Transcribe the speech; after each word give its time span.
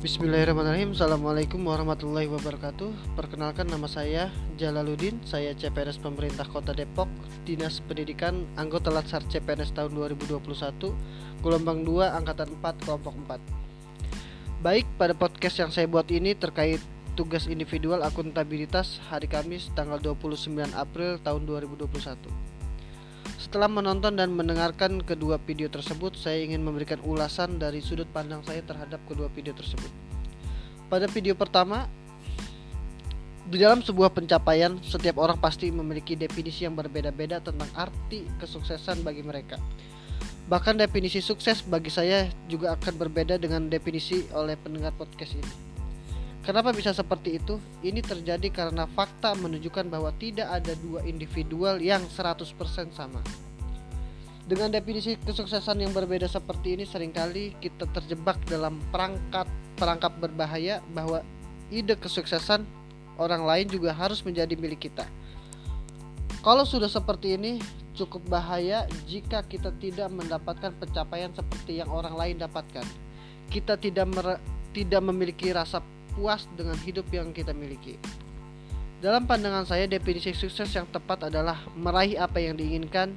Bismillahirrahmanirrahim. 0.00 0.96
Assalamualaikum 0.96 1.60
warahmatullahi 1.60 2.24
wabarakatuh. 2.32 3.20
Perkenalkan 3.20 3.68
nama 3.68 3.84
saya 3.84 4.32
Jalaluddin. 4.56 5.20
Saya 5.28 5.52
CPNS 5.52 6.00
Pemerintah 6.00 6.48
Kota 6.48 6.72
Depok 6.72 7.04
Dinas 7.44 7.84
Pendidikan 7.84 8.48
Anggota 8.56 8.88
Latsar 8.88 9.20
CPNS 9.28 9.76
tahun 9.76 9.92
2021 9.92 10.40
Gelombang 11.44 11.84
2 11.84 12.16
Angkatan 12.16 12.48
4 12.48 12.80
Kelompok 12.80 13.12
4 13.28 14.64
Baik 14.64 14.88
pada 14.96 15.12
podcast 15.12 15.60
yang 15.60 15.68
saya 15.68 15.84
buat 15.84 16.08
ini 16.08 16.32
terkait 16.32 16.80
tugas 17.12 17.44
individual 17.44 18.00
akuntabilitas 18.00 19.04
hari 19.12 19.28
Kamis 19.28 19.68
tanggal 19.76 20.00
29 20.00 20.48
April 20.80 21.20
tahun 21.20 21.44
2021 21.44 22.49
setelah 23.40 23.72
menonton 23.72 24.20
dan 24.20 24.36
mendengarkan 24.36 25.00
kedua 25.00 25.40
video 25.40 25.72
tersebut, 25.72 26.12
saya 26.12 26.44
ingin 26.44 26.60
memberikan 26.60 27.00
ulasan 27.00 27.56
dari 27.56 27.80
sudut 27.80 28.04
pandang 28.12 28.44
saya 28.44 28.60
terhadap 28.60 29.00
kedua 29.08 29.32
video 29.32 29.56
tersebut. 29.56 29.88
Pada 30.92 31.08
video 31.08 31.32
pertama, 31.32 31.88
di 33.48 33.56
dalam 33.56 33.80
sebuah 33.80 34.12
pencapaian, 34.12 34.76
setiap 34.84 35.16
orang 35.16 35.40
pasti 35.40 35.72
memiliki 35.72 36.20
definisi 36.20 36.68
yang 36.68 36.76
berbeda-beda 36.76 37.40
tentang 37.40 37.72
arti 37.72 38.28
kesuksesan 38.36 39.00
bagi 39.00 39.24
mereka. 39.24 39.56
Bahkan 40.52 40.76
definisi 40.76 41.24
sukses 41.24 41.64
bagi 41.64 41.88
saya 41.88 42.28
juga 42.44 42.76
akan 42.76 42.92
berbeda 43.00 43.40
dengan 43.40 43.72
definisi 43.72 44.28
oleh 44.36 44.60
pendengar 44.60 44.92
podcast 44.92 45.40
ini. 45.40 45.69
Kenapa 46.40 46.72
bisa 46.72 46.96
seperti 46.96 47.36
itu? 47.36 47.60
Ini 47.84 48.00
terjadi 48.00 48.48
karena 48.48 48.88
fakta 48.88 49.36
menunjukkan 49.36 49.92
bahwa 49.92 50.08
tidak 50.16 50.48
ada 50.48 50.72
dua 50.80 51.04
individual 51.04 51.76
yang 51.76 52.00
100% 52.08 52.56
sama. 52.96 53.20
Dengan 54.48 54.72
definisi 54.72 55.14
kesuksesan 55.20 55.84
yang 55.84 55.92
berbeda 55.92 56.26
seperti 56.26 56.74
ini 56.74 56.88
sering 56.88 57.12
kali 57.12 57.54
kita 57.60 57.86
terjebak 57.92 58.40
dalam 58.48 58.82
perangkat 58.90 59.46
perangkap 59.78 60.10
berbahaya 60.18 60.82
bahwa 60.90 61.22
ide 61.70 61.94
kesuksesan 61.94 62.66
orang 63.20 63.44
lain 63.46 63.68
juga 63.68 63.92
harus 63.92 64.24
menjadi 64.24 64.56
milik 64.56 64.90
kita. 64.90 65.06
Kalau 66.40 66.64
sudah 66.64 66.88
seperti 66.88 67.36
ini, 67.36 67.60
cukup 67.92 68.24
bahaya 68.32 68.88
jika 69.04 69.44
kita 69.44 69.76
tidak 69.76 70.08
mendapatkan 70.08 70.72
pencapaian 70.72 71.30
seperti 71.36 71.84
yang 71.84 71.92
orang 71.92 72.16
lain 72.16 72.40
dapatkan. 72.40 72.88
Kita 73.52 73.76
tidak 73.76 74.08
tidak 74.72 75.02
memiliki 75.04 75.52
rasa 75.52 75.84
puas 76.20 76.44
dengan 76.52 76.76
hidup 76.84 77.08
yang 77.08 77.32
kita 77.32 77.56
miliki. 77.56 77.96
Dalam 79.00 79.24
pandangan 79.24 79.64
saya, 79.64 79.88
definisi 79.88 80.36
sukses 80.36 80.68
yang 80.76 80.84
tepat 80.92 81.32
adalah 81.32 81.56
meraih 81.72 82.20
apa 82.20 82.36
yang 82.36 82.60
diinginkan. 82.60 83.16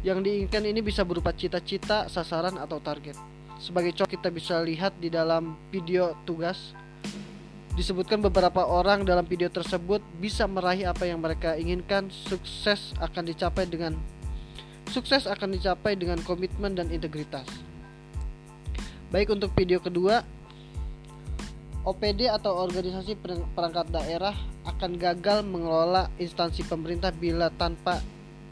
Yang 0.00 0.24
diinginkan 0.24 0.64
ini 0.64 0.80
bisa 0.80 1.04
berupa 1.04 1.36
cita-cita, 1.36 2.08
sasaran, 2.08 2.56
atau 2.56 2.80
target. 2.80 3.12
Sebagai 3.60 3.92
contoh, 3.92 4.16
kita 4.16 4.32
bisa 4.32 4.56
lihat 4.64 4.96
di 4.96 5.12
dalam 5.12 5.60
video 5.68 6.16
tugas. 6.24 6.72
Disebutkan 7.76 8.24
beberapa 8.24 8.64
orang 8.64 9.04
dalam 9.04 9.28
video 9.28 9.52
tersebut 9.52 10.00
bisa 10.16 10.48
meraih 10.48 10.88
apa 10.88 11.04
yang 11.04 11.20
mereka 11.20 11.60
inginkan. 11.60 12.08
Sukses 12.08 12.96
akan 12.96 13.28
dicapai 13.28 13.68
dengan 13.68 13.92
sukses 14.88 15.28
akan 15.28 15.52
dicapai 15.52 15.92
dengan 15.92 16.16
komitmen 16.24 16.72
dan 16.72 16.88
integritas. 16.88 17.44
Baik 19.12 19.36
untuk 19.36 19.52
video 19.52 19.76
kedua, 19.76 20.24
OPD 21.86 22.26
atau 22.26 22.66
organisasi 22.66 23.14
perangkat 23.54 23.94
daerah 23.94 24.34
akan 24.66 24.98
gagal 24.98 25.46
mengelola 25.46 26.10
instansi 26.18 26.66
pemerintah 26.66 27.14
bila 27.14 27.46
tanpa 27.54 28.02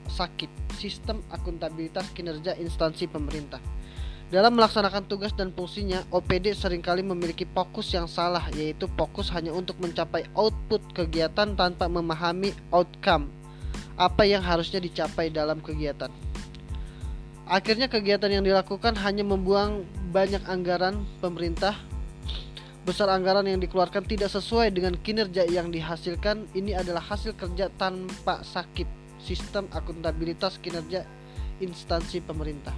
sakit 0.07 0.79
sistem 0.79 1.19
akuntabilitas 1.35 2.07
kinerja 2.15 2.55
instansi 2.55 3.11
pemerintah. 3.11 3.59
Dalam 4.31 4.55
melaksanakan 4.55 5.11
tugas 5.11 5.35
dan 5.35 5.51
fungsinya, 5.51 6.07
OPD 6.15 6.55
sering 6.55 6.79
kali 6.79 7.03
memiliki 7.03 7.43
fokus 7.43 7.91
yang 7.91 8.07
salah, 8.07 8.47
yaitu 8.55 8.87
fokus 8.95 9.35
hanya 9.35 9.51
untuk 9.51 9.83
mencapai 9.83 10.31
output 10.39 10.81
kegiatan 10.95 11.59
tanpa 11.59 11.91
memahami 11.91 12.55
outcome 12.71 13.27
apa 13.99 14.23
yang 14.23 14.47
harusnya 14.47 14.79
dicapai 14.79 15.31
dalam 15.35 15.59
kegiatan. 15.59 16.11
Akhirnya 17.51 17.91
kegiatan 17.91 18.31
yang 18.31 18.47
dilakukan 18.47 18.95
hanya 19.03 19.27
membuang 19.27 19.83
banyak 20.15 20.41
anggaran 20.47 21.03
pemerintah 21.19 21.75
besar 22.85 23.09
anggaran 23.09 23.49
yang 23.49 23.59
dikeluarkan 23.65 24.05
tidak 24.05 24.29
sesuai 24.29 24.69
dengan 24.69 24.93
kinerja 25.01 25.49
yang 25.49 25.73
dihasilkan 25.73 26.45
ini 26.53 26.77
adalah 26.77 27.01
hasil 27.01 27.33
kerja 27.33 27.73
tanpa 27.81 28.45
sakit 28.45 28.85
sistem 29.17 29.65
akuntabilitas 29.73 30.61
kinerja 30.61 31.09
instansi 31.65 32.21
pemerintah. 32.21 32.77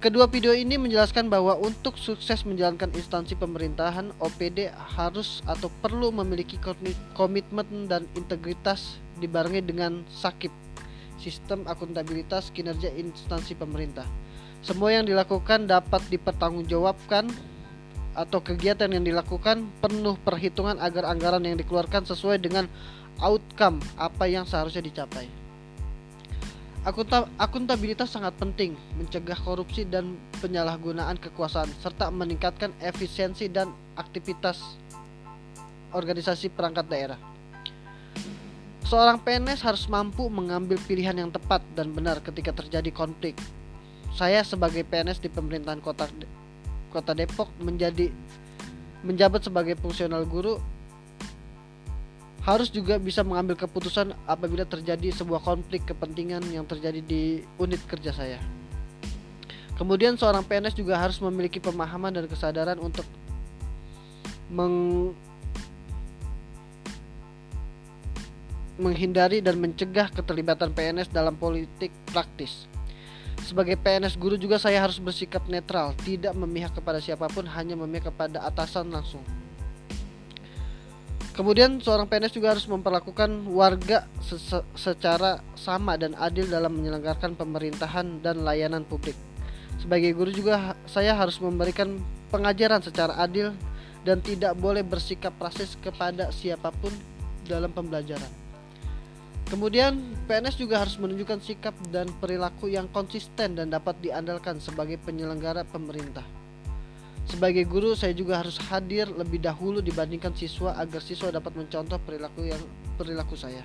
Kedua 0.00 0.28
video 0.28 0.56
ini 0.56 0.80
menjelaskan 0.80 1.28
bahwa 1.28 1.56
untuk 1.60 2.00
sukses 2.00 2.44
menjalankan 2.48 2.92
instansi 2.96 3.36
pemerintahan, 3.36 4.12
OPD 4.20 4.72
harus 4.72 5.40
atau 5.44 5.72
perlu 5.84 6.12
memiliki 6.12 6.56
komitmen 7.16 7.88
dan 7.88 8.08
integritas 8.16 9.00
dibarengi 9.20 9.64
dengan 9.64 10.04
sakit 10.08 10.52
sistem 11.16 11.64
akuntabilitas 11.64 12.52
kinerja 12.52 12.92
instansi 12.92 13.56
pemerintah. 13.56 14.04
Semua 14.60 14.92
yang 14.96 15.08
dilakukan 15.08 15.64
dapat 15.64 16.04
dipertanggungjawabkan 16.12 17.55
atau 18.16 18.40
kegiatan 18.40 18.88
yang 18.88 19.04
dilakukan 19.04 19.68
penuh 19.84 20.16
perhitungan 20.24 20.80
agar 20.80 21.12
anggaran 21.12 21.44
yang 21.44 21.60
dikeluarkan 21.60 22.08
sesuai 22.08 22.40
dengan 22.40 22.64
outcome 23.20 23.78
apa 24.00 24.24
yang 24.24 24.48
seharusnya 24.48 24.80
dicapai. 24.80 25.28
Akuntabilitas 27.36 28.14
sangat 28.14 28.38
penting 28.38 28.78
mencegah 28.96 29.36
korupsi 29.42 29.82
dan 29.84 30.16
penyalahgunaan 30.38 31.18
kekuasaan 31.18 31.68
serta 31.82 32.14
meningkatkan 32.14 32.70
efisiensi 32.78 33.50
dan 33.50 33.74
aktivitas 33.98 34.78
organisasi 35.90 36.48
perangkat 36.54 36.86
daerah. 36.86 37.18
Seorang 38.86 39.18
PNS 39.18 39.66
harus 39.66 39.90
mampu 39.90 40.30
mengambil 40.30 40.78
pilihan 40.86 41.18
yang 41.18 41.34
tepat 41.34 41.58
dan 41.74 41.90
benar 41.90 42.22
ketika 42.22 42.54
terjadi 42.54 42.94
konflik. 42.94 43.34
Saya 44.14 44.46
sebagai 44.46 44.86
PNS 44.86 45.18
di 45.18 45.26
pemerintahan 45.26 45.82
kota 45.82 46.06
Kota 46.96 47.12
Depok 47.12 47.52
menjadi 47.60 48.08
menjabat 49.04 49.44
sebagai 49.44 49.76
fungsional 49.76 50.24
guru 50.24 50.56
harus 52.40 52.72
juga 52.72 52.96
bisa 52.96 53.20
mengambil 53.20 53.58
keputusan 53.58 54.16
apabila 54.24 54.64
terjadi 54.64 55.12
sebuah 55.12 55.44
konflik 55.44 55.84
kepentingan 55.84 56.40
yang 56.48 56.64
terjadi 56.64 57.04
di 57.04 57.44
unit 57.60 57.82
kerja 57.84 58.16
saya. 58.16 58.40
Kemudian 59.76 60.16
seorang 60.16 60.40
PNS 60.40 60.72
juga 60.72 60.96
harus 60.96 61.20
memiliki 61.20 61.60
pemahaman 61.60 62.16
dan 62.16 62.24
kesadaran 62.24 62.80
untuk 62.80 63.04
meng 64.48 65.12
menghindari 68.80 69.44
dan 69.44 69.60
mencegah 69.60 70.08
keterlibatan 70.12 70.72
PNS 70.72 71.12
dalam 71.12 71.36
politik 71.36 71.92
praktis. 72.08 72.68
Sebagai 73.46 73.78
PNS 73.78 74.18
guru 74.18 74.34
juga 74.34 74.58
saya 74.58 74.82
harus 74.82 74.98
bersikap 74.98 75.46
netral, 75.46 75.94
tidak 76.02 76.34
memihak 76.34 76.74
kepada 76.74 76.98
siapa 76.98 77.30
pun, 77.30 77.46
hanya 77.46 77.78
memihak 77.78 78.10
kepada 78.10 78.42
atasan 78.42 78.90
langsung. 78.90 79.22
Kemudian 81.30 81.78
seorang 81.78 82.10
PNS 82.10 82.34
juga 82.34 82.56
harus 82.56 82.66
memperlakukan 82.66 83.28
warga 83.54 84.10
secara 84.74 85.46
sama 85.54 85.94
dan 85.94 86.18
adil 86.18 86.50
dalam 86.50 86.74
menyelenggarakan 86.74 87.38
pemerintahan 87.38 88.18
dan 88.18 88.42
layanan 88.42 88.82
publik. 88.82 89.14
Sebagai 89.78 90.10
guru 90.16 90.34
juga 90.34 90.74
saya 90.90 91.14
harus 91.14 91.38
memberikan 91.38 92.02
pengajaran 92.34 92.82
secara 92.82 93.14
adil 93.20 93.54
dan 94.02 94.18
tidak 94.26 94.58
boleh 94.58 94.82
bersikap 94.82 95.38
rasis 95.38 95.78
kepada 95.78 96.34
siapa 96.34 96.74
pun 96.82 96.90
dalam 97.46 97.70
pembelajaran. 97.70 98.45
Kemudian 99.46 100.02
PNS 100.26 100.58
juga 100.58 100.82
harus 100.82 100.98
menunjukkan 100.98 101.38
sikap 101.38 101.74
dan 101.94 102.10
perilaku 102.18 102.66
yang 102.66 102.90
konsisten 102.90 103.54
dan 103.54 103.70
dapat 103.70 103.94
diandalkan 104.02 104.58
sebagai 104.58 104.98
penyelenggara 105.06 105.62
pemerintah. 105.62 106.26
Sebagai 107.26 107.66
guru, 107.66 107.94
saya 107.94 108.14
juga 108.14 108.42
harus 108.42 108.58
hadir 108.70 109.06
lebih 109.10 109.42
dahulu 109.42 109.82
dibandingkan 109.82 110.34
siswa 110.34 110.74
agar 110.78 111.02
siswa 111.02 111.30
dapat 111.30 111.58
mencontoh 111.58 111.98
perilaku 112.02 112.46
yang 112.46 112.62
perilaku 112.98 113.34
saya. 113.34 113.62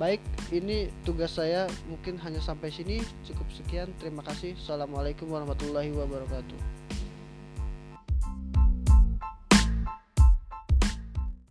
Baik, 0.00 0.24
ini 0.48 0.88
tugas 1.04 1.36
saya 1.36 1.68
mungkin 1.88 2.16
hanya 2.24 2.40
sampai 2.40 2.72
sini. 2.72 3.04
Cukup 3.28 3.44
sekian. 3.52 3.92
Terima 4.00 4.24
kasih. 4.24 4.56
Assalamualaikum 4.56 5.28
warahmatullahi 5.28 5.92
wabarakatuh. 5.92 6.81